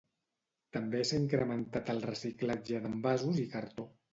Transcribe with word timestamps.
També 0.77 1.01
s'ha 1.09 1.19
incrementat 1.25 1.93
el 1.97 2.01
reciclatge 2.07 2.83
d'envasos 2.87 3.43
i 3.47 3.49
cartó. 3.57 3.91